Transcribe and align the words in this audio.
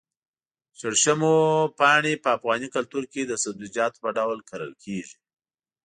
شړشمو 0.79 1.35
پاڼې 1.77 2.13
په 2.23 2.29
افغاني 2.37 2.67
کلتور 2.75 3.03
کې 3.11 3.21
د 3.25 3.33
سبزيجاتو 3.43 4.01
په 4.03 4.09
ډول 4.17 4.39
کرل 4.49 4.73
کېږي. 4.83 5.17